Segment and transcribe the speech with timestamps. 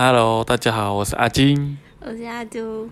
[0.00, 1.76] Hello，大家好，我是阿金。
[1.98, 2.88] 我是阿朱。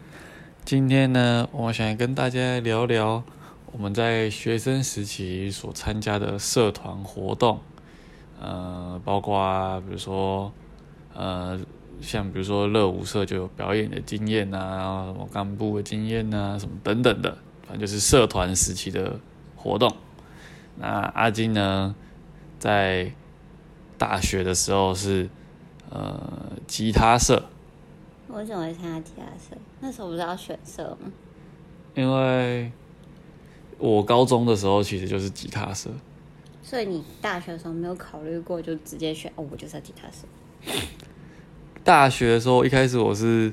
[0.65, 3.23] 今天呢，我想跟大家聊聊
[3.71, 7.61] 我们在学生时期所参加的社团活动，
[8.41, 10.53] 呃，包括比如说，
[11.14, 11.57] 呃，
[12.00, 17.38] 像比如说乐舞社就有表演的经验啊，什么干部的经验啊，什么等等的，
[17.68, 19.20] 反正就是社团时期的
[19.54, 19.95] 活动。
[20.75, 21.95] 那阿金呢，
[22.59, 23.12] 在
[23.96, 25.29] 大学的时候是
[25.91, 27.43] 呃吉他社，
[28.29, 29.56] 我为什么会参加吉他社？
[29.80, 31.11] 那时候不是要选社吗？
[31.95, 32.70] 因为
[33.78, 35.91] 我高中的时候其实就是吉他社，
[36.62, 40.27] 所以你大学的时候没有考虑过，就直接选哦，我就是要吉他社。
[41.84, 43.53] 大学的时候一开始我是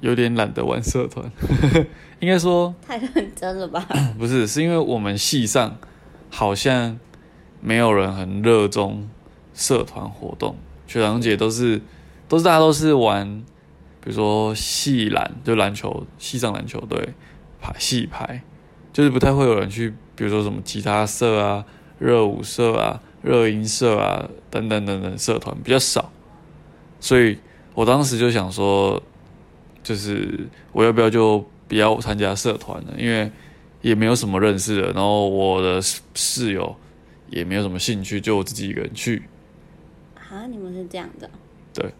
[0.00, 1.28] 有点懒得玩社团，
[2.20, 3.84] 应该说太认真了吧？
[4.16, 5.76] 不是，是因为我们系上
[6.30, 6.98] 好像
[7.60, 9.08] 没有人很热衷
[9.52, 10.56] 社团活动，
[10.92, 11.80] 学长姐都是
[12.28, 13.26] 都是大家都是玩，
[14.02, 17.08] 比如说系篮，就篮球系上篮球队
[17.58, 18.42] 排系排，
[18.92, 21.64] 就是不太会有人去，比如说什么吉他社啊、
[21.98, 26.12] 热舞社啊、热音社啊等等等等社团比较少，
[27.00, 27.38] 所以
[27.72, 29.02] 我当时就想说，
[29.82, 33.32] 就是我要不要就不要参加社团了，因为
[33.80, 35.80] 也没有什么认识的，然后我的
[36.14, 36.76] 室友
[37.30, 39.22] 也没有什么兴趣，就我自己一个人去，
[40.32, 41.28] 啊，你们是这样的？
[41.74, 41.92] 对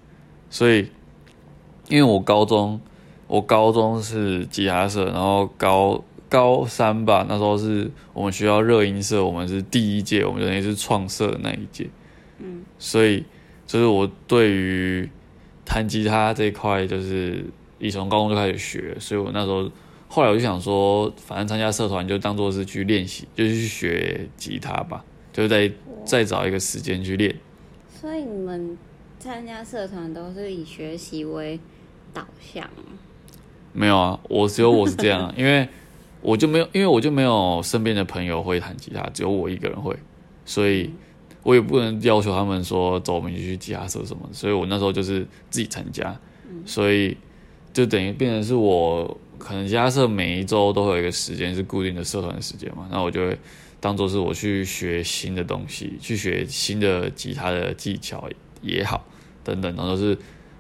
[0.48, 0.88] 所以
[1.88, 2.80] 因为我高中
[3.27, 11.91] 我高中是吉他社，然后高高三吧，那时候是我们学校热音社，我们是第一届，我们等于是创社的那一届，
[12.39, 13.22] 嗯，所以
[13.66, 15.06] 就是我对于
[15.67, 17.44] 弹吉他这一块，就是
[17.78, 19.70] 一从高中就开始学，所以我那时候
[20.08, 25.70] 后来我就想说，反正参加社团就当做是去练习，就是去学吉他吧，就是再
[26.06, 27.34] 再找一个时间去练。
[28.03, 28.77] 所以你们
[29.20, 31.61] 参加社团都是以学习为
[32.12, 32.98] 导向吗？
[33.72, 35.69] 没有啊，我只有我是这样啊，因为
[36.20, 39.96] 我就没有，因为我就没有身边的朋友会弹吉他，只有我一个人会，
[40.45, 40.91] 所以
[41.45, 46.18] 我也不能要求他们说走，我们就去吉他社什么，所以我那时候就是自己参加，
[46.67, 47.17] 所以
[47.73, 53.39] 就等于变成是我可能吉他社每一周都会有一个时间是固定的社团的时间嘛，那我就会
[53.82, 59.04] 当做是我去学新的东西，去学新的吉他的技巧也好，
[59.42, 60.16] 等等，然后都是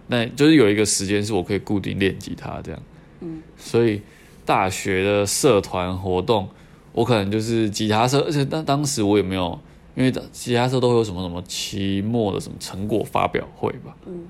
[0.08, 2.82] 那就是有一个时间是我可以固定练吉他这样。
[3.20, 4.02] 嗯，所以
[4.44, 6.48] 大学的社团活动，
[6.92, 9.56] 我可能就是吉他社，而且当当时我也没有，
[9.94, 14.24] 因为吉他社都会有什么什么期末的什么成果发表会吧，嗯，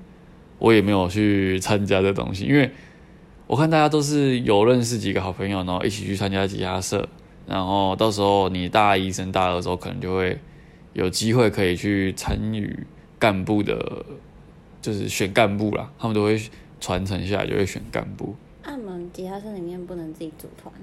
[0.59, 2.69] 我也没有去参加这东西，因为
[3.47, 7.09] 我看大家都是有认识几个好朋友，然后一起去参加吉他社，
[7.45, 10.39] 然后到时候你大一升大二的时候，可能就会
[10.93, 12.85] 有机会可以去参与
[13.19, 14.05] 干部的，
[14.81, 16.41] 就是选干部啦，他们都会
[16.79, 18.35] 传承下来，就会选干部。
[18.63, 20.73] 按门吉他社里面不能自己组团，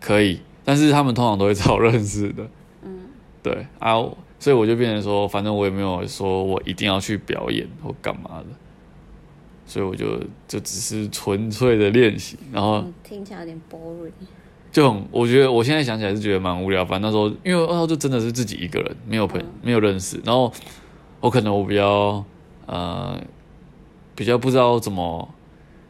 [0.00, 2.48] 可以，但是他们通常都会找认识的，
[2.82, 3.08] 嗯，
[3.42, 3.94] 对啊，
[4.38, 8.46] 所以我就变成说，反正我也没有说我一定要去表演或干嘛的，
[9.66, 14.12] 所以我就就只是纯粹的练习，然后嗯听起来有点 boring。
[14.70, 20.52] 就很，我觉得我现在想起来是觉得蛮无聊，反正那时候因为那时候就真的是自己一个人，没有朋嗯没有认识，然后
[21.20, 22.24] 我可能我比较
[22.66, 23.18] 呃
[24.14, 25.28] 比较不知道怎么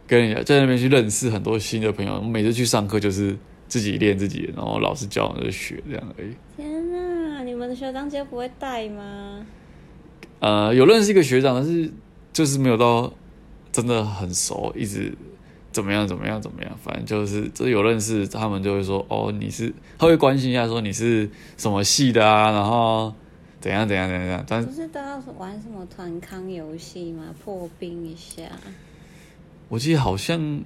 [0.06, 6.30] 跟人家在那边去认识很多新的朋友，我每次去上课就是自己练自己，然后老师教我就学这样而已。
[6.56, 9.44] 天哪，你们的学长姐不会带吗？
[10.40, 11.92] 呃，有认识一个学长，但是
[12.32, 13.12] 就是没有到
[13.72, 15.12] 真的很熟，一直
[15.70, 23.12] 怎么样怎么样怎么样，反正就是这有认识，他们就会说哦，你是他会关心一下，说你是什么系的啊，然后
[23.60, 27.24] 怎样怎样怎样怎样，但不是都要玩什么团康游戏吗？
[27.44, 28.42] 破冰一下，
[29.68, 30.60] 我记得好像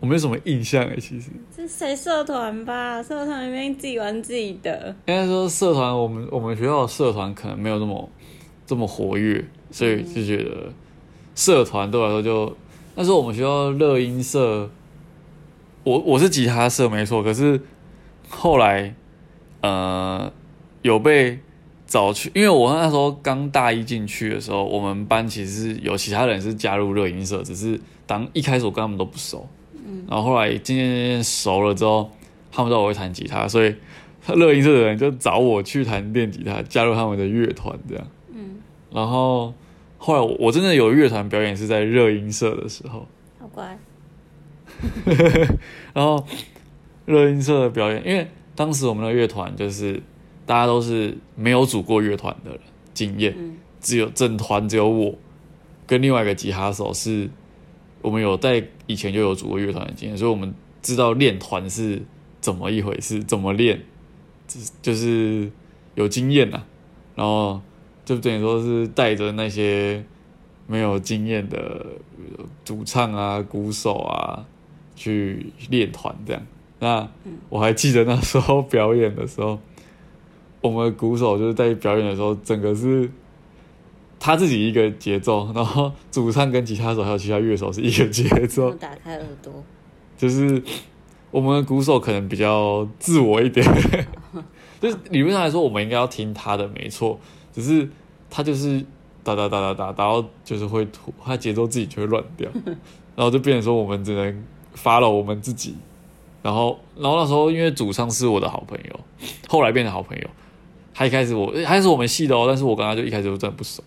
[0.00, 3.02] 我没有什么印象诶，其实是谁社团吧？
[3.02, 4.88] 社团里面自己玩自己的。
[5.06, 8.08] 应该说社团，我们我们学校的社团可能没有那么
[8.66, 10.72] 这么活跃，所以就觉得
[11.34, 12.56] 社团对我来说就
[12.98, 14.68] 那时候我们学校乐音社，
[15.84, 17.60] 我我是吉他社没错，可是
[18.28, 18.92] 后来
[19.60, 20.28] 呃
[20.82, 21.38] 有被
[21.86, 30.04] 找去，因为我那时候刚大一进去的时候，我们班其实是有其他人是加入乐音社，只是当一开始我跟他们都不熟，嗯。
[30.08, 32.10] 然后后来渐渐渐渐熟了之后，
[32.50, 33.72] 他们知道我会弹吉他，所以
[34.26, 38.04] 乐音社的人就找我去弹电吉他，加入他们的乐团这样。
[38.34, 38.56] 嗯，
[38.92, 39.54] 然后
[39.98, 43.06] 后来我我真的有乐团表演是在热音社的时候，
[43.38, 43.78] 好乖。
[45.92, 46.24] 然后
[47.04, 50.00] 热音社的表演，因为当时我们的乐团就是
[50.46, 52.60] 大家都是没有组过乐团的人
[52.94, 53.56] 经验，嗯。
[53.80, 55.14] 只有整团只有我，
[55.86, 57.30] 跟另外一个吉他手是，
[58.02, 60.52] 我们有在以前就有组过乐团的经验，所以我们
[60.82, 62.02] 知道练团是
[62.40, 63.80] 怎么一回事，怎么练，
[64.48, 65.48] 就是就是
[65.94, 66.64] 有经验呐、
[67.14, 67.60] 然后
[68.08, 70.02] 就等于说是带着那些
[70.66, 71.58] 没有经验的
[72.38, 74.46] 呃主唱啊、鼓手啊
[74.96, 76.42] 去练团这样。
[76.78, 77.06] 那
[77.50, 79.58] 我还记得那时候表演的时候，
[80.62, 83.10] 我们鼓手就是在表演的时候，整个是
[84.18, 89.52] 他自己一个节奏，然后主唱跟吉他手还有其他乐手是一个节奏，打开耳朵，
[90.16, 90.62] 就是
[91.30, 93.66] 我们的鼓手可能比较自我一点，
[94.80, 97.20] 就是理论上来说，我们应该要听他的，没错，
[97.58, 97.88] 只是
[98.30, 98.84] 他就是
[99.24, 102.48] 打打打打打，打到就是会吐，他节奏自己就会乱掉，
[103.16, 104.44] 然后就变成说我们只能
[104.74, 105.74] 发了我们自己，
[106.40, 109.00] 然后然后那时候因为主唱是我的好朋友，
[109.48, 110.28] 后来变成好朋友，
[110.94, 113.82] 他一开始我他是我们系的哦，但是我跟他就一开始就真的不熟，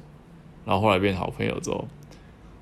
[0.66, 1.88] 然后后来变成好朋友之后，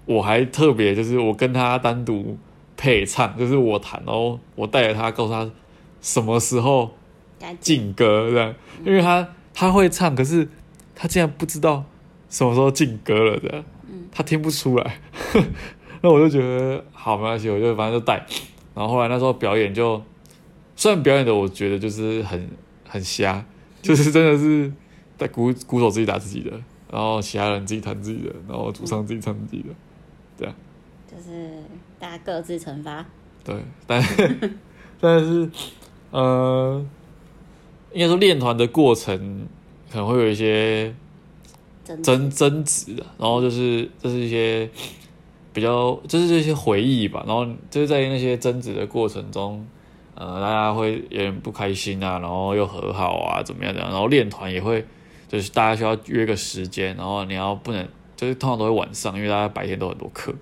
[0.06, 2.38] 我还特别就是我跟他单独
[2.78, 5.50] 配唱，就是我弹，然后我带着他告诉他
[6.02, 6.92] 什么时候
[7.40, 8.54] 该进歌这样，
[8.86, 10.48] 因为他他会唱，可是
[11.02, 11.86] 他竟然不知道
[12.30, 13.64] 什么时候进歌了这样，
[14.12, 15.00] 他听不出来，
[16.04, 18.26] 那我就觉得好没关系，我就反正就带，
[18.76, 20.04] 然后后来那时候表演就，
[20.76, 22.50] 虽然表演的我觉得就是很
[22.86, 23.46] 很瞎，
[23.82, 24.70] 就是真的是
[25.18, 26.52] 在鼓鼓手自己打自己的，
[26.92, 30.54] 然后其他人自己弹自己的，然后主唱自己唱自己的，
[31.10, 31.64] 就是
[31.98, 33.06] 大家各自惩罚，
[33.44, 33.56] 对，
[33.88, 34.04] 但
[35.00, 35.50] 但是
[36.12, 36.86] 呃，
[37.94, 39.48] 应该说练团的过程
[39.92, 40.94] 可能会有一些
[42.04, 44.70] 争争执的，然后就是这是一些
[45.52, 49.66] 比较，就是这些回忆吧，然后就是在那些争执的过程中，
[50.14, 54.86] 呃，大家会有点不开心啊，然后又和好啊，怎么样怎么样，然后练团也会
[55.28, 60.34] 就是大家需要约个时间，然后你要不能就是通常都会晚上，因为大家白天都很多课，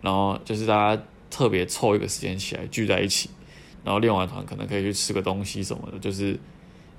[0.00, 3.30] 然后就是大家特别凑一个时间起来聚在一起，
[3.84, 6.38] 然后练完团可能可以去吃个东西什么的，就是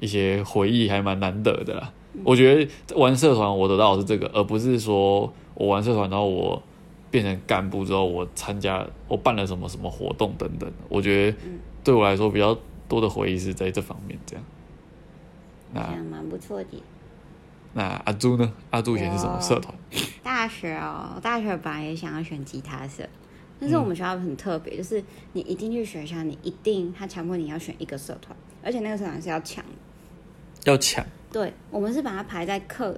[0.04, 1.94] 一些回忆还蛮难得的啦。
[2.26, 6.62] 我觉得玩社团我得到的是这个，而不是说我玩社团然后我
[7.10, 10.70] 变成干部之后，我参加我办了什么什么活动等等。
[10.90, 11.38] 我觉得
[11.84, 12.56] 对我来说比较
[12.88, 14.46] 多的回忆是在这方面这样。
[15.74, 16.84] 那蛮不错的。
[17.74, 18.54] 那阿朱呢？
[18.70, 19.74] 阿朱以前是什么社团？
[20.22, 23.04] 大学哦，大学本来也想要选吉他社，
[23.60, 29.72] 但是我们学校很特别，就是你一进去学校，你一定他强迫你要选一个社团，而且那个社团是要抢的。
[30.66, 32.98] 要抢对，我们是把它排在课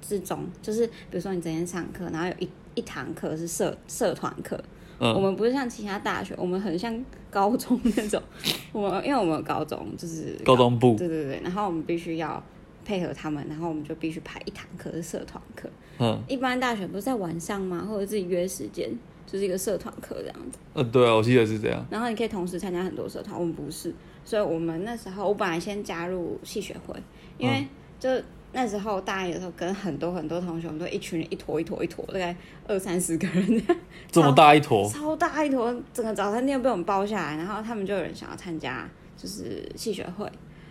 [0.00, 4.58] 之中，就是比如说你整天上课，然后有一一堂课是社社团课。
[5.00, 8.20] 我嗯们不是像其他大学，我们很像高中那种。
[8.72, 12.42] 我们因为我们有高中就是 高中部，对对对，然后我们必须要
[12.84, 15.70] 配合他们，然后我们就必须排一堂课是社团课。
[16.00, 17.86] 嗯一般大学不是在晚上吗？
[17.88, 18.90] 或者自己约时间，
[19.30, 20.58] 就是一个社团课这样子。
[20.72, 21.84] 呃，对啊，我记得是这样。
[21.90, 23.94] 然后你可以同时参加很多社团，我们不是，
[24.24, 26.94] 所以我们那时候我本来先加入戏学会，
[27.36, 27.66] 因为
[28.00, 28.08] 就
[28.52, 32.34] 那时候大一的时候跟很多很多同学，我们都一群人一坨一坨一坨，大概
[32.66, 33.46] 二三十个人。
[33.46, 33.80] 这样，
[34.10, 40.26] 这么大一坨，超大一坨，整个早餐店被我们包下来，然后他们就有人想要参加就是戏学会，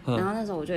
[0.05, 0.17] 嗯。
[0.17, 0.73] 然后那时候我就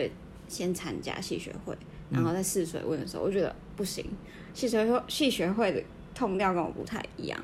[0.47, 1.75] 先参加戏学会，
[2.11, 4.05] 然后在试水温的时候，我觉得不行，
[4.53, 5.83] 戏学会戏学会的
[6.15, 7.41] 痛调跟我不太一样，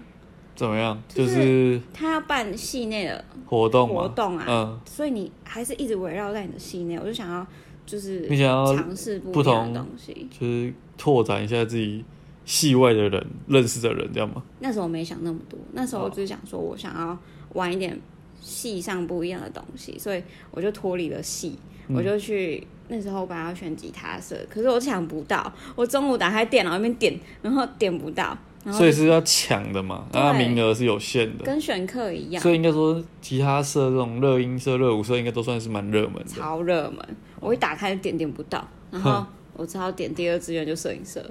[0.57, 1.01] 怎么样？
[1.07, 7.47] 就就是是他要办系内的活动，活动啊，嗯，所以你还是一直围绕在你的系内，我就想要
[7.85, 10.27] 就是你想要尝试不同的东西。
[10.31, 12.05] 就是拓展一下自己
[12.45, 14.43] 系外的人认识的人，这样吗？
[14.61, 17.17] 那时候没想那么多，那时候只是想说我想要
[17.53, 18.01] 玩一点
[18.41, 21.59] 系上不一样的东西，所以我就脱离了系，
[21.89, 28.37] 嗯我就去那时候我本来要选吉他社，可是我抢不到，我中午打开电脑那边点，然后点不到，
[28.73, 32.51] 所以是要抢的嘛，那名额是有限的，跟选课一样所。
[32.51, 36.25] 以应该说吉他社这种热音社、热舞社应该都算是蛮热门的。
[36.25, 41.25] 超热门，我一打开就点点不到，然后我只好点第二志愿就摄影社，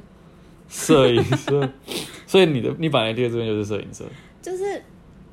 [0.69, 1.69] 摄影社，
[2.25, 4.05] 所以你的你本来第二志愿就是摄影社，
[4.41, 4.81] 就是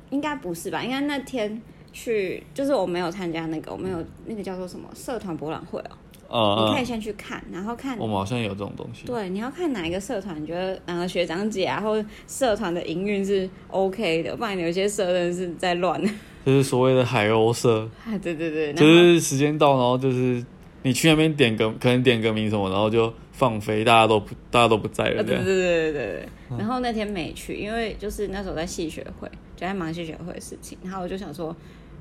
[0.09, 0.83] 应该不是吧？
[0.83, 1.61] 应该那天
[1.93, 5.97] 去，就是我没有参加那个，我没有那个叫做什么社团博览会哦，
[6.33, 9.05] 嗯你可以嗯，先去看，然后看我们好像有这种东西。
[9.05, 16.01] 对，你要看哪一个社团，你觉得哪个学长姐啊，或者社团的营运是 OK 的，不然有些社真的是在乱。
[16.45, 20.43] 就是所谓的海鸥社， 啊，对对对，就是时间到，然后就是
[20.81, 25.23] 你去那边点个，可能点个名什么，然后就放飞，大家都不大家都不在了。
[25.23, 26.29] 对对对对对对。
[26.49, 30.77] 嗯然后那天没去，因为就是那时候在系学会，就在忙系学会的事情。
[30.83, 31.55] 然后我就想说，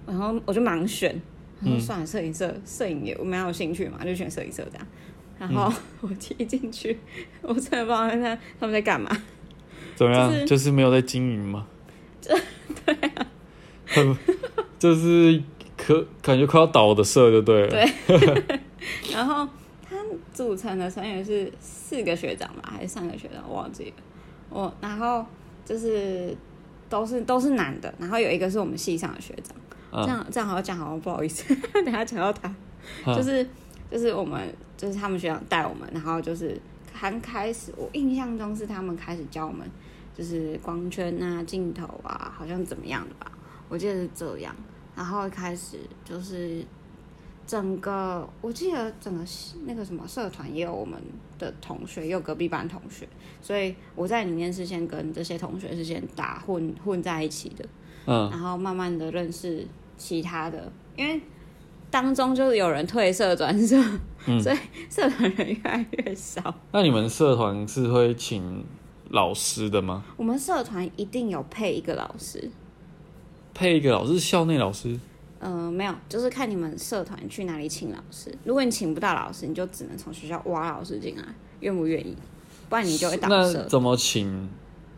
[0.06, 1.18] 然后我就盲选，
[1.64, 4.87] 然嗯后算了，摄影社，摄影也我蛮有兴趣嘛，就选摄影社这样。
[5.38, 5.75] 然后嗯
[6.11, 6.99] 我一进去，
[7.42, 9.11] 我真的不知道他他们在干嘛。
[9.95, 10.31] 怎么样？
[10.31, 11.66] 就是就是没有在经营吗？
[12.21, 12.37] 这
[12.85, 13.26] 对啊，
[13.87, 14.16] 很
[14.78, 15.42] 就是
[15.76, 17.87] 可感觉快要倒的社就对了。
[18.07, 18.61] 对
[19.12, 19.49] 然后
[19.88, 19.97] 他
[20.33, 23.92] 组成的成员是四个学长吧，还是三个学长，我忘记了。
[24.50, 25.25] 我然后
[25.64, 26.37] 就是
[26.88, 29.57] 都是都是男的，然后有一个是我们系上的学长。
[29.92, 32.52] 这嗯，样这样好像讲好像不好意思， 等下讲到他，
[33.06, 33.46] 嗯就是
[33.90, 36.58] 就是我们就是他们学长带我们，然后就是
[36.99, 39.68] 刚开始我印象中是他们开始教我们
[40.16, 43.30] 就是光圈啊、镜头啊，好像怎么样的吧，
[43.68, 44.54] 我记得是这样。
[44.94, 46.62] 然后开始就是
[47.46, 49.25] 整个，我记得整个
[49.66, 51.00] 那个什么社团也有我们
[51.38, 53.08] 的同学，也有隔壁班同学，
[53.40, 57.64] 所以我在里面是先跟这些同学是先打混混在一起的。
[58.06, 59.66] 嗯，然后慢慢的认识
[60.02, 61.21] 其他的，因为
[61.88, 63.80] 当中就是有人退社转社，
[64.26, 64.56] 嗯所以
[64.90, 66.52] 社团人越来越少。
[66.73, 68.64] 那你们社团是会请
[69.11, 70.02] 老师的吗？
[70.16, 72.50] 我们社团一定有配一个老师，
[73.54, 74.99] 配一个老师，校内老师。
[75.38, 78.37] 呃，没有，就是看你们社团去哪里请老师。
[78.42, 81.23] 如果你请不到老师，你就只能从学校挖老师进来，
[81.61, 82.16] 愿不愿意？
[82.68, 83.52] 不然你就会打社。
[83.52, 84.49] 那怎么请？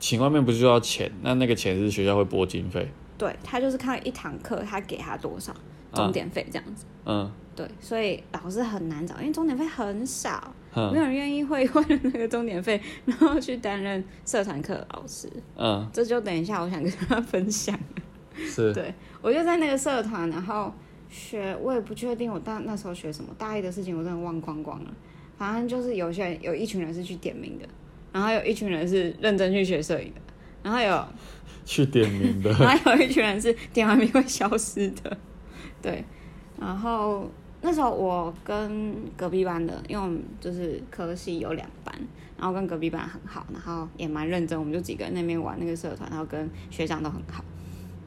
[0.01, 1.11] 请外面不是就要钱？
[1.23, 2.91] 那那个钱是学校会拨经费？
[3.17, 5.55] 对他就是看一堂课，他给他多少
[5.93, 6.85] 钟点费这样子。
[7.07, 10.53] 嗯对，所以老师很难找，因为钟点费很少。
[10.75, 15.29] 没嗯有人愿意会为了那个钟点费，然后去担任社团课老师。
[15.57, 17.79] 嗯，这就等一下我想跟大家分享。
[18.37, 18.75] 是。
[18.75, 18.93] 对
[19.23, 20.73] 我就在那个社团，然后
[21.09, 24.91] 学，我也不确定我大那时候学什么，大一的事情我真的忘光光了。
[25.39, 27.69] 反正就是有些人有一群人是去点名的，
[28.11, 30.21] 然后有一群人是认真去学摄影的，
[30.65, 31.07] 然后有
[31.65, 32.51] 去点名的。
[32.61, 35.17] 然后有一群人是点完名会消失的，
[35.83, 36.05] 对。
[36.61, 37.29] 然后
[37.63, 41.95] 那时候我跟隔壁班的，因为我们就是科系有两班，
[42.39, 47.45] 然后跟隔壁班很好，然后也蛮认真，我们就几个人那边玩那个社团，然后跟学长都很好。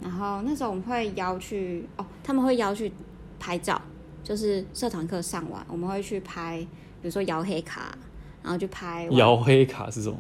[0.01, 2.91] 然后那时候我们会邀去哦，他们会邀去
[3.39, 3.81] 拍照，
[4.23, 6.59] 就是社团课上完，我们会去拍，
[7.01, 7.97] 比如说摇黑卡，
[8.43, 10.17] 然后去拍摇黑卡是什么？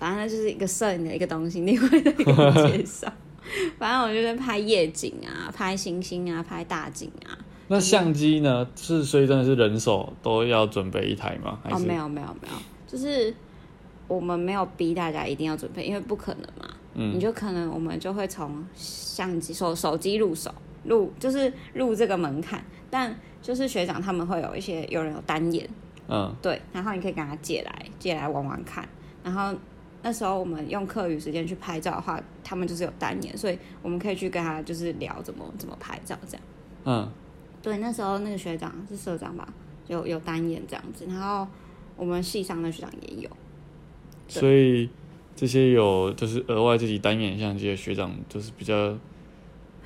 [0.00, 3.12] 反正就是一个摄影的一个东西，另外再给你介绍。
[3.78, 7.36] 反正我就在拍夜景啊，拍星星啊，拍大景啊。
[7.68, 8.66] 那相机呢？
[8.74, 11.58] 是所以真的是人手都要准备一台吗？
[11.62, 12.54] 还哦，是没有没有没有，
[12.86, 13.32] 就是
[14.08, 16.74] 我们没有逼大家一定要准备，因为不可能嘛。
[16.94, 20.52] 嗯你就可能我们就会从相机手手机入手，
[20.84, 25.68] 入就是入这个门槛，但就是学长他们会有一些有人有单眼，
[26.08, 28.86] 嗯对，然后你可以跟他借来借来玩玩看。
[29.22, 29.54] 然后
[30.02, 36.42] 那时候我们用课余时间去拍照的话，他们就是有单眼，所以我们可以去跟他就是聊怎么怎么拍照这样。
[36.84, 37.12] 嗯
[37.62, 39.46] 对，那时候那个学长是社长吧，
[39.86, 41.46] 有有单眼这样子，然后
[41.96, 43.28] 我们系上的学长也有。
[44.28, 44.88] 所以
[45.36, 48.96] 这些有就是额外自己单眼相机的学长，就是比较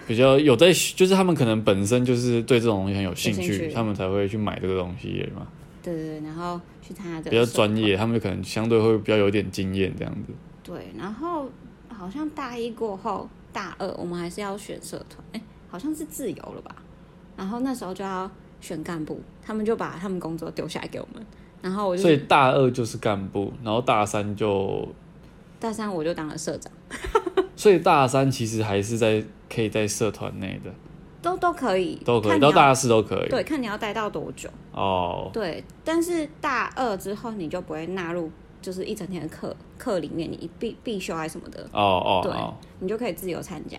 [0.07, 5.49] 比较有在，就是他们可能本身就是对这种东西很有兴趣，有兴趣他们才会去买这个东西嘛，
[5.85, 10.33] 对对对，然后去参加这个比较专业，他们就可能相对会比较有点经验这样子。
[10.63, 11.47] 对，然后
[11.89, 16.75] 好像大一过后，大二我们还是要选社团，哎，好像是自由了吧？
[17.37, 21.23] 然后那时候就要选干部，他们就把他们工作丢下来给我们，
[21.61, 24.89] 然后我就所以大二就是干部，然后大三就，
[25.61, 26.73] 大三我就当了社长，
[27.55, 29.23] 所以大三其实还是在
[29.53, 30.73] 可以在社团内的，
[31.25, 33.29] 都都可以，都可以，到大四都可以。
[33.29, 34.49] 对，看你要待到多久。
[34.73, 43.79] 哦，对，但是大二之后你就不会纳入，就是一整天的课课里面，你必必修还是什么的，哦哦对哦，你就可以自由参加。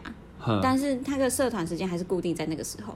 [0.62, 2.94] 但是他的社团时间还是固定在那个时候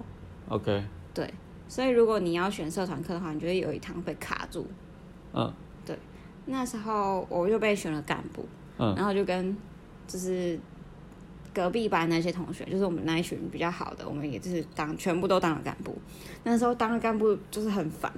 [0.50, 1.34] ，，OK，对。
[1.68, 4.68] 所以如果你要选社团课的话，你就会有一堂被卡住。
[5.34, 5.53] 嗯
[6.46, 8.44] 那时候我就被选了干部，
[8.79, 9.56] 嗯然后就跟
[10.08, 10.60] 就是
[11.53, 15.98] 隔壁班那些同学，就是我们那一群比较好的，我们也就是当全部都当了干部。
[16.44, 18.12] 那时候当了干部就是很烦，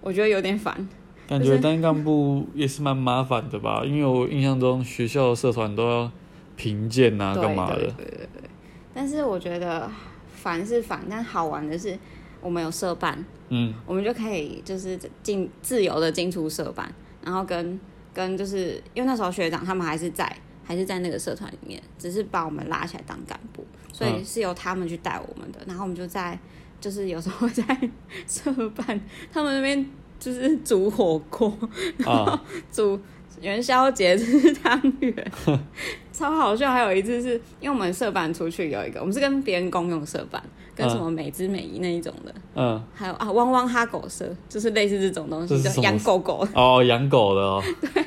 [0.00, 0.88] 我觉得有点烦。
[1.28, 3.82] 感觉当干部也是蛮麻烦的吧？
[3.84, 6.10] 因为我印象中学校的社团都要
[6.54, 7.86] 评鉴啊，干嘛的对？
[7.86, 8.50] 对对对。
[8.94, 9.90] 但是我觉得
[10.32, 11.98] 烦是烦，但好玩的是
[12.40, 16.88] 我们有社办，嗯我们就可以就是进自由的进出社办，
[17.24, 17.78] 然后跟
[18.14, 20.24] 跟就是因为那时候学长他们还是在
[20.66, 25.60] 还是在那个社团里面，只是把我们拉起来当干部，所以嗯是由他们去带我们的。
[25.66, 26.38] 然后我们就在
[26.80, 27.62] 就是有时候 在
[28.26, 29.00] 社办
[29.32, 31.56] 他们那边就是煮火锅，
[31.98, 32.38] 然后，
[32.72, 32.98] 煮
[33.40, 35.32] 元宵节吃汤圆，
[36.12, 36.72] 超好笑。
[36.72, 40.42] 还有一次是因为我们社办出去有一个，我们是跟别人共用社办，
[40.76, 47.62] 跟什么美姿美仪那一种的，嗯，还有啊汪汪哈狗社，就是类似这种东西，这是什么就养狗狗， 哦，养狗的哦，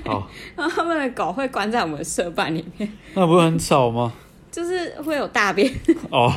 [0.05, 0.23] 哦，
[0.55, 4.13] 然后他们的狗会关在我们的社办里面，那不是很吵吗？
[4.51, 5.71] 就是会有大便，
[6.11, 6.31] 哦，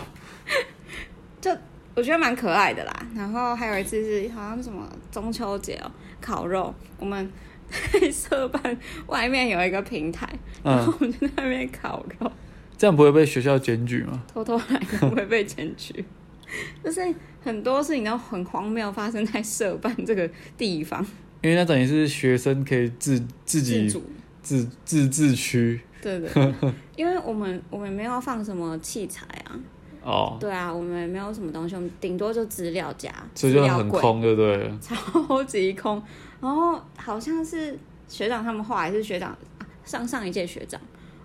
[1.41, 1.51] 就
[1.95, 3.07] 我觉得蛮可爱的啦。
[3.15, 7.31] 然后还有一次是好像什么中秋节哦，烤肉，我们
[7.71, 10.29] 在社办外面有一个平台，
[10.63, 12.31] 然后嗯，我们就在那边烤肉。
[12.79, 14.23] 这样不会被学校检举吗？
[14.35, 16.05] 偷偷来的会被检举，
[16.85, 21.05] 就是很多事情都很荒谬，发生在社办这个地方，
[21.43, 24.03] 因为那等于是学生可以自自自己主。
[24.43, 25.81] 自自治区。
[26.03, 26.55] 对对，
[26.97, 29.55] 因为我们我们没有放什么器材啊，
[30.03, 34.73] 哦，对啊，我们也没有什么东西，我们顶多就资料夹、所以就资料，很空，对不对？
[34.81, 36.03] 超级空。
[36.41, 37.79] 然后好像是
[38.09, 39.39] 学长他们画，还是学长、啊、
[39.85, 40.81] 上上一届学长，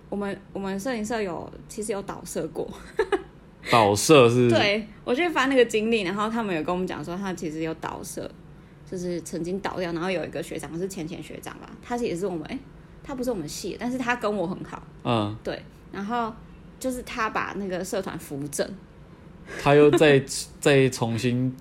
[0.10, 2.72] 我们我们摄影社有其实有导摄过，
[3.72, 8.30] 导社是，对我去翻那个经历，然后他们有跟我们讲说，他其实有导射，
[8.90, 12.58] 就是曾经倒掉，然后有一个学长是前前学长吧，他也是我们哎、
[13.04, 16.34] 他不是我们系，但是他跟我很好，嗯，对，然后
[16.80, 18.70] 就是他把那个社团扶正，
[19.62, 20.22] 他又再
[20.60, 21.56] 再 重新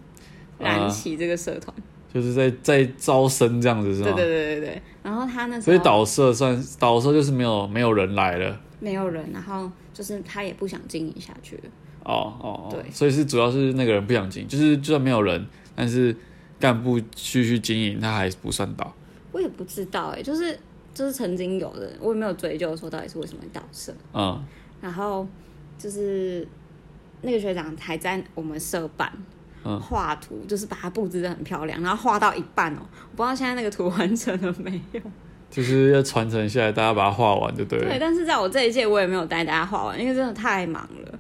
[0.59, 1.75] 啊，燃起这个社团，
[2.13, 4.13] 就是在在招生这样子是吗？
[4.13, 8.61] 对对对对对，然后他那时候所以导社算导社就是没有没有人来了。
[8.79, 11.63] 没有人，然后就是他也不想经营下去了，
[12.07, 15.45] 哦哦，哦对所以是主要是那个人不想经营，就是就算没有人，
[15.75, 16.17] 但是
[16.59, 18.95] 干部继续经营，他还不算倒。
[19.33, 20.59] 我也不知道哎、就是
[20.95, 23.93] 就是曾经有的，我也没有追究说到底是为什么会导社。
[24.15, 24.43] 嗯，
[24.81, 25.27] 然后
[25.77, 26.47] 就是
[27.23, 29.13] 那个学长还在我们社办
[29.65, 32.79] 嗯画图，就是把它布置的很漂亮，然后画到一半哦，
[33.11, 35.01] 我不知道现在那个图完成了没有。
[35.49, 37.89] 就是要传承下来，大家把它画完就对了。
[37.89, 41.19] 对，但是在我这一届我也没有带大家画完，因为真的太忙了。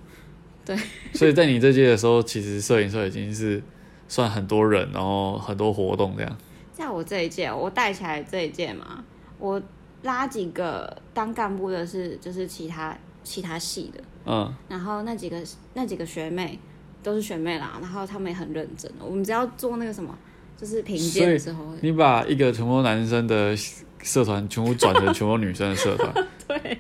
[1.13, 3.63] 所以在你这届的时候，其实摄影社已经是
[4.09, 6.37] 算很多人，然后很多活动这样。
[6.73, 9.05] 在我这一届，我带起来这一届嘛，
[9.39, 9.61] 我
[10.03, 15.43] 拉几个当干部的是就是其他其他系的，嗯，然后那几个
[15.75, 16.59] 那几个学妹
[17.03, 18.91] 都是学妹啦，然后他们也很认真。
[19.01, 20.17] 我们只要做那个什么，
[20.57, 23.57] 就是评鉴的时候，你把一个全部男生的
[24.03, 26.79] 社团全部转成全部女生的社团， 对，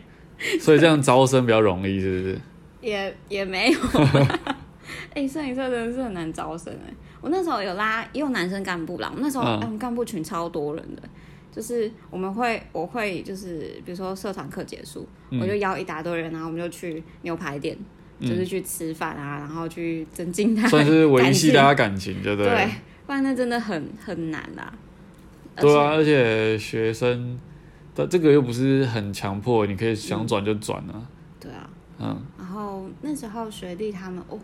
[0.61, 2.40] 所以这样招生比较容易，是不是？
[2.87, 4.57] 也也没有啦。
[5.12, 9.09] 哎、摄影社真的是很难招生哎、我那时候有拉，也有男生干部啦。
[9.11, 11.03] 我们那时候，嗯哎、我们干部群超多人的，
[11.51, 17.77] 就是我们会，我会就是比如说社团课结束，嗯我就邀一大堆人，然后我们就去牛排店，
[18.20, 22.53] 嗯就是去吃饭啊，然后去增进他算是维系大家家感情，对不对？
[22.53, 22.68] 对，
[23.07, 24.72] 不然那真的很很难啦。
[25.57, 27.38] 对啊，而而且学生
[27.94, 31.01] 但这个又不是很强迫，你可以想转就转啊。
[31.01, 31.09] 且
[31.40, 31.68] 对啊，
[31.99, 32.22] 嗯，
[33.03, 34.38] 那时候学弟他们哦，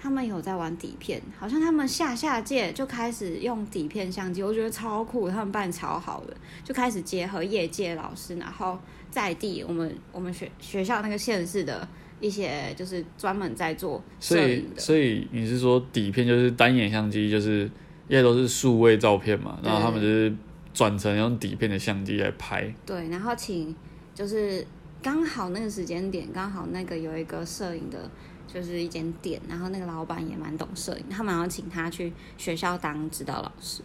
[0.00, 8.78] 他们有在玩底片，好像他们下下届就开始用底片相机，我觉得超酷，他们办超好的，就开始结合业界老师，然后
[9.10, 11.86] 在地我们我们学学校那个县市的
[12.20, 17.70] 一些就是专门在做所以摄影的，所以你是说底片就是单眼相机，就是
[18.08, 20.34] 因为都是数位照片嘛，然后他们就是
[20.74, 22.72] 转成用底片的相机来拍。
[22.84, 23.74] 对，然后请
[24.14, 24.66] 就是
[25.02, 28.08] 刚好那个时间点，刚好那个有一个摄影的，
[28.46, 33.82] 就是一间店，然后那个老板也蛮懂摄影，他们要请他去学校当指导老师。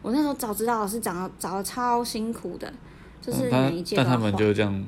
[0.00, 2.72] 我那时候找指导老师找到找的超辛苦的，
[3.20, 4.84] 就是每但他们画就这样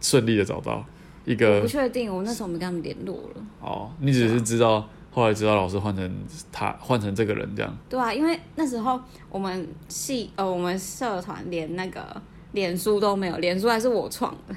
[0.00, 0.82] 顺利的找到
[1.24, 3.46] 一我个不确定，我那时候没跟他们联络了。
[3.60, 6.10] 哦，你只是知道后来知道老师换成
[6.52, 7.76] 他换成这个人这样。
[7.90, 14.54] 对啊，因为那时候我们系呃我们社团连那个脸书都没有，脸书还是我创的。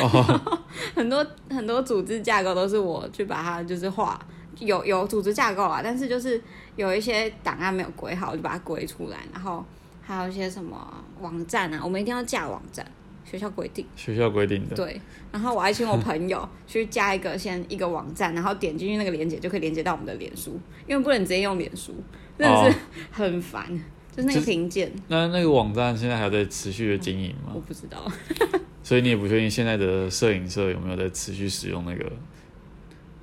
[0.00, 0.58] 哦，
[0.94, 4.20] 很多很多组织架构都是我去把它就是画，
[4.58, 6.40] 有有组织架构啊，但是就是
[6.76, 9.64] 有一些档案没有归好，我就把它归出来，然后
[10.00, 12.86] 还有一些什么网站啊，我们一定要架网站，
[13.24, 13.84] 学校规定。
[13.96, 14.76] 学校规定的。
[14.76, 15.00] 对，
[15.32, 21.94] 然后我还请我朋友去加一个先一个网站，然后点进去那个链接就可以连接到我们的脸书，因为不能直接用脸书，
[22.38, 22.78] 真的是
[23.10, 23.66] 很烦，
[24.16, 27.52] 就是那个就是评鉴，那那个网站现在还在持续的经营吗？
[27.54, 27.98] 我不知道。
[28.90, 32.12] 所以你也不确定现在的摄影社有没有在持续使用那个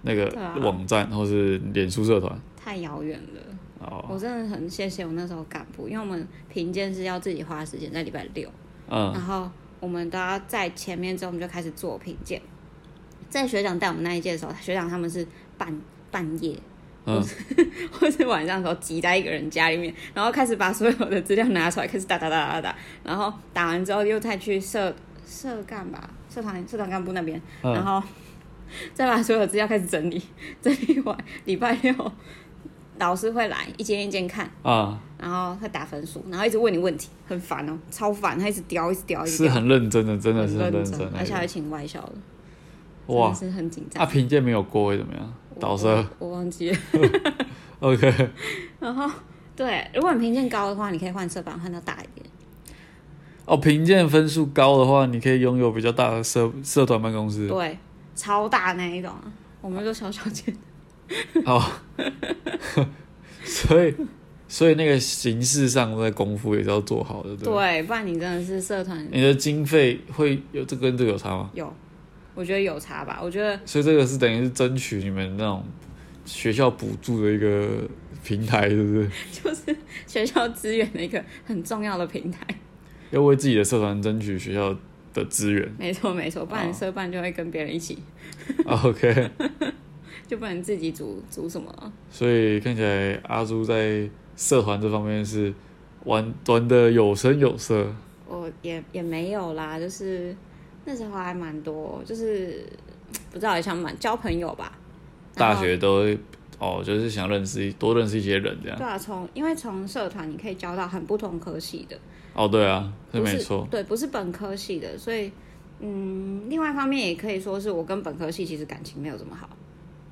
[0.03, 2.39] 那个网站或是脸书社团。
[2.55, 3.41] 太遥远了，
[3.79, 8.49] 哦，我真的很谢谢我那时候干部，因为我们评鉴是要自己花时间在礼拜六，
[8.89, 9.51] 嗯然后
[9.81, 12.41] 我们都要在前面之后，我们就开始做评鉴。
[13.27, 15.27] 在学长带我们那一届的时候，学长他们是
[15.57, 15.77] 半
[16.09, 16.57] 半夜
[17.03, 17.21] 嗯，
[17.91, 24.95] 或是晚上的时候挤在一个人家里面，然后开始把所有的资料拿出来，开始打打打打打，然后打完之后又再去社
[25.27, 27.73] 社干吧，社团社团干部那边，嗯。
[27.73, 28.01] 然后
[28.93, 30.21] 再把所有资料开始整理，
[30.61, 31.93] 整理完礼拜六
[32.99, 44.01] 老师会来一间一间看，啊，然后会打分数，然后一直问你问题，很烦哦，超烦，他一直叼，一直叼，一直是叼，很认真的，真的是认真而且还请外校的，哇，真的是很紧张。
[44.03, 45.33] 啊，评鉴没有过会怎么样？
[45.53, 45.85] 我导师？
[46.17, 46.77] 我我忘记了。
[47.79, 48.29] OK，
[48.79, 49.07] 然后
[49.55, 52.26] 对，如果你评鉴高的话，你可以换社板换到大一点。
[53.47, 57.47] 哦，评鉴分数高的话，你可以拥有比较大的社社团办公室。
[57.47, 57.77] 对，
[58.13, 59.23] 超大那一种啊，
[59.61, 60.53] 我们就小小间。
[61.45, 61.63] 哦，
[63.45, 63.95] 所以
[64.49, 67.53] 所以那个形式上的功夫也是要做好的，对不对。
[67.53, 71.49] 对，不然你真的是社团你的经费会有这跟这个有差吗？
[71.53, 71.73] 有，
[72.35, 73.21] 我觉得有差吧。
[73.23, 75.63] 我觉得所以这个是等于是争取你们那种
[76.25, 77.69] 学校补助的一个
[78.25, 79.09] 平台，是不是？
[79.41, 82.45] 就是学校资源的一个很重要的平台。
[83.11, 84.75] 要为自己的社团争取学校
[85.13, 85.69] 的资源。
[85.77, 87.97] 没错没错，不然哦社办就会跟别人一起
[88.65, 89.29] ，OK，
[90.27, 91.91] 就不能自己组组什么了。
[92.09, 95.53] 所以看起来阿朱在社团这方面是
[96.05, 97.87] 玩玩的有声有色。
[98.27, 100.35] 我也也没有啦，就是
[100.83, 102.65] 那时候还蛮多，就是
[103.31, 104.77] 不知道也想蛮交朋友吧。
[105.33, 106.17] 大后学都会
[106.59, 108.77] 哦，就是想认识多认识一些人这样。
[108.77, 111.97] 对啊，从因为从社团你可以交到很不同科系的，
[112.33, 113.67] 哦，对啊，是不没错。
[113.69, 115.31] 对，不是本科系的，所以
[115.79, 119.49] 嗯，另外一方面也可以说是我跟本科系其实感情没有这么好，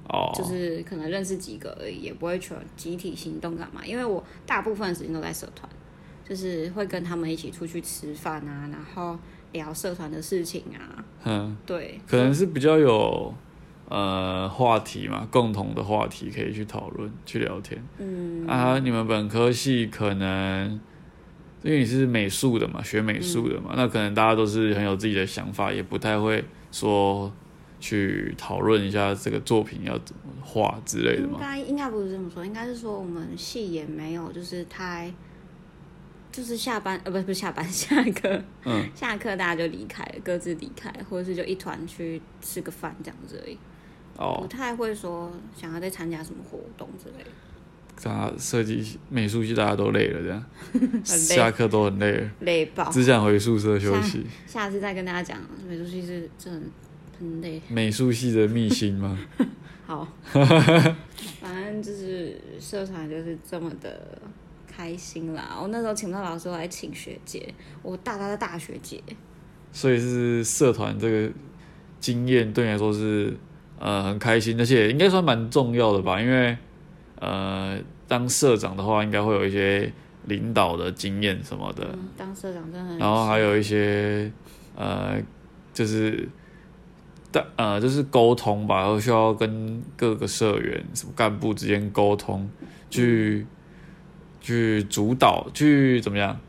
[0.10, 5.67] 哦，就是可能认识几个而已，也不会全集体行动干嘛，因为我大部分时间都在社团，
[6.27, 9.17] 就是会跟他们一起出去吃饭啊，然后
[9.53, 13.34] 聊社团的事情啊，嗯，对，可能是比较有
[13.89, 17.82] 呃话题嘛，共同的话题可以去讨论、去聊天。
[17.98, 20.80] 嗯，啊，你们本科系可能
[21.63, 27.32] 因为你是美术的嘛，学美术的嘛，那可能大家都是很有自己的想法，也不太会说
[27.80, 31.38] 去讨论一下这个作品要怎么画之类的应嘛。
[31.39, 35.13] 该应该不是这么说，应该是说我们系也没有就是太。
[36.32, 43.58] 就是下班呃不是不是下班下课，嗯，下课大家就离开了，各自离开，或者是就一团去吃个饭这样子而已。
[44.15, 47.30] 不哦，太会说想要再参加什么活动之类的。
[48.04, 52.91] 大家设计美术系大家都累了，这样 累下课都很累了，累爆。
[52.91, 54.25] 只想回宿舍休息。
[54.45, 56.62] 下次再跟大家讲，美术系是真的
[57.19, 57.62] 很累。
[57.69, 59.17] 美术系的秘辛吗？
[59.88, 64.19] 好， 反正就是社团就是这么的
[64.67, 65.58] 开心啦。
[65.62, 69.01] 我那时候请不到老师，我还请学姐，我大大的大学姐。
[69.71, 71.32] 所以是社团这个
[71.99, 73.38] 经验对你来说是
[73.86, 76.19] 呃很开心，而且应该算蛮重要的吧？
[76.19, 76.58] 因为
[77.19, 79.91] 呃当社长的话，应该会有一些
[80.26, 82.98] 领导的经验什么的，嗯，当社长真的很。
[82.98, 84.32] 然后还有一些
[84.76, 85.21] 呃
[85.71, 86.28] 就是。
[87.32, 92.50] 但呃，就是沟通吧，然后需要跟各个社员、什么干部之间沟通，
[92.89, 93.45] 去、
[94.39, 96.39] 去主导，去怎么样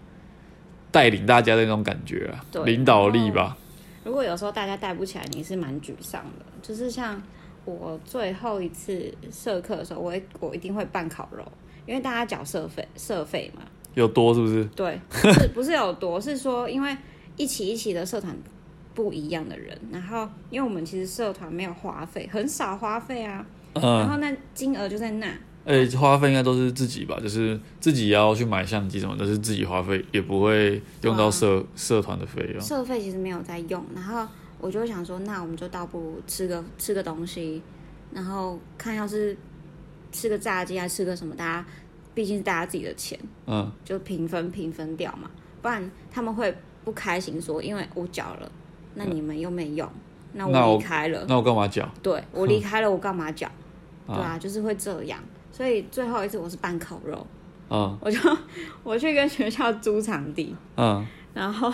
[0.92, 3.56] 带领大家的那种感觉啊，领导力吧。
[4.06, 6.46] 如果有时候大家带不起来，你是蛮沮丧的。
[6.62, 7.20] 就是像
[7.64, 11.44] 我最后一次社课的时候，我会我一定会办烤肉，
[11.86, 13.62] 因为大家缴社费社费嘛。
[13.94, 14.64] 有多是不是？
[14.76, 16.96] 对，不是不是有多，是说因为
[17.36, 18.36] 一起一起的社团
[18.94, 25.26] 不一样的人，然后因为我们其实社团没有花费，很少花费啊，然嗯，后那金额就在那。
[25.66, 32.60] 而且花费应该都是自己吧，就是自己要去买相机什么，都是自己花费，也不会用到社、社团的费用。
[32.60, 34.26] 社费其实没有在用，然后
[34.60, 37.60] 我就想说，那我们就倒不如吃个吃个东西，
[38.12, 39.36] 然后看要是
[40.12, 41.66] 吃个炸鸡还是吃个什么，大家
[42.14, 48.50] 毕竟是大家自己的钱，嗯，就平分平分掉嘛，不然他们会不开心说，因为我缴了，
[48.94, 49.90] 那你们又没用，
[50.32, 51.88] 那那我我离开了，那我干嘛缴？
[52.02, 53.50] 对我离 开了，我干嘛缴？
[54.06, 55.18] 对啊啊，就是会这样，
[55.56, 57.26] 所以最后一次我是办烤肉，
[57.70, 58.18] 嗯我就
[58.84, 61.72] 我去跟学校租场地，嗯，然后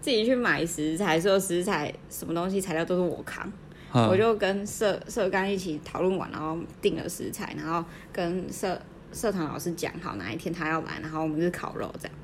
[0.00, 3.52] 自己去买食材，所有食材什么东西材料都是我扛，
[3.92, 4.06] 嗯。
[4.06, 8.80] 我就跟社社干一起讨论完，然后定了食材，然后跟社
[9.12, 12.16] 社团老师讲好哪一天他要来，然后我们就是烤肉这样。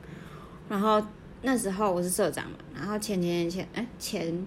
[0.68, 1.04] 然后
[1.42, 4.46] 那时候我是社长嘛，然后前前前哎前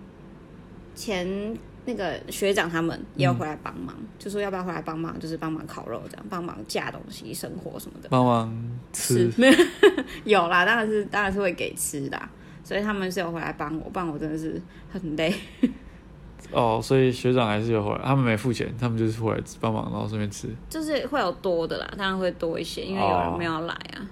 [0.95, 8.09] 前那个学长他们也有回来帮忙，就说要不要回来帮忙，就是帮忙烤肉这样，帮忙架东西、生活什么的。
[8.09, 9.31] 帮忙吃。
[10.23, 12.29] 有啦，当然是当然是会给吃的啊，
[12.63, 15.33] 所以他们是有回来帮我，不然我真的是很累。
[16.51, 20.47] 哦，所以学长还是有回来，他们没付钱，他们就是回来帮忙，然后顺便吃。
[20.69, 24.07] 就是会有多的啦，当然会多一些，因为有人没有来啊。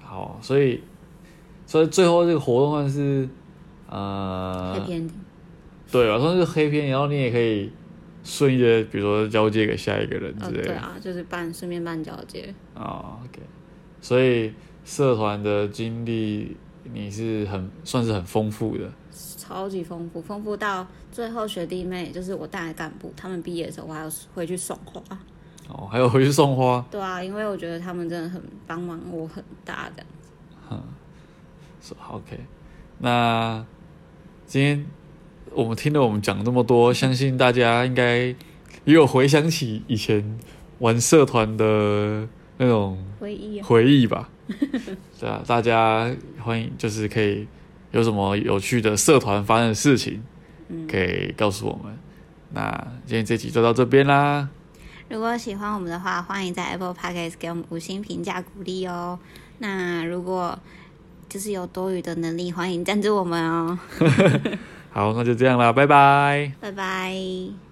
[0.00, 0.82] 好，所以
[1.66, 3.28] 所以最后这个活动算是
[3.90, 4.74] 呃
[5.90, 6.18] 对吧？
[6.18, 7.72] 算是黑片，然后你也可以
[8.22, 10.64] 顺利的，比如说交接给下一个人之呃，类的。
[10.64, 12.54] 对啊，就是办顺便办交接。
[12.74, 13.40] 哦，OK，
[14.00, 14.52] 所以
[14.84, 16.56] 社团的经历
[16.92, 18.90] 你是很算是很丰富的。
[19.10, 25.02] 超级丰富，丰富到最后学弟妹就是我带的干部，他们毕业的时候我还要回去送花。
[25.68, 30.04] 哦，还有回去送花，对啊，因为我觉得他们真的很帮忙我很大的。
[31.80, 32.38] 是 OK。
[32.98, 33.64] 那
[34.44, 34.84] 今天
[35.58, 38.18] 我们听了我们讲这么多，相信大家应该
[38.84, 40.38] 也有回想起以前
[40.78, 44.30] 玩社团的那种回忆啊，回忆吧。
[45.18, 47.48] 对啊，大家欢迎，就是可以
[47.90, 50.22] 有什么有趣的社团发生的事情，
[50.88, 51.92] 可以告诉我们。
[52.52, 52.70] 那
[53.04, 54.48] 今天这集就到这边啦。
[55.08, 59.18] 如果喜欢我们的话，欢迎在 Apple Podcast 给我们五星评价鼓励哦。
[59.58, 60.56] 那如果
[61.28, 63.76] 就是有多余的能力，欢迎赞助我们哦。
[64.90, 66.52] 好，那就这样啦，拜拜。
[66.60, 67.67] 拜拜。